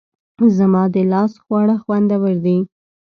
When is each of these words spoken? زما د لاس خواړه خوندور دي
زما 0.57 0.83
د 0.93 0.95
لاس 1.11 1.33
خواړه 1.43 1.75
خوندور 1.83 2.33
دي 2.45 2.57